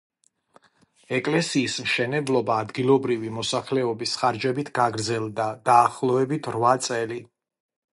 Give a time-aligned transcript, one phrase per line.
[1.17, 7.25] ეკლესიის მშენებლობა ადგილობრივი მოსახლეობის ხარჯებით გაგრძელდა დაახლოებით რვა წელი.